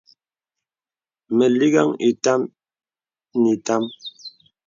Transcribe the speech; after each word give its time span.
Mə 1.35 1.45
liŋhəŋ 1.57 1.89
itām 2.09 2.41
ni 3.41 3.49
itām. 3.55 3.83